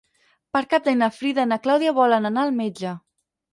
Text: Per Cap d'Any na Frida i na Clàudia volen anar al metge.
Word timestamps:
Per 0.55 0.61
Cap 0.71 0.87
d'Any 0.87 0.97
na 1.01 1.09
Frida 1.17 1.45
i 1.45 1.51
na 1.51 1.59
Clàudia 1.67 1.93
volen 2.01 2.33
anar 2.33 2.49
al 2.49 2.57
metge. 2.65 2.97